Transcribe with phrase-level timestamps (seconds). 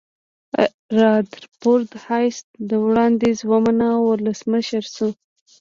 [0.99, 2.37] رادرفورد هایس
[2.69, 5.07] دا وړاندیز ومانه او ولسمشر شو.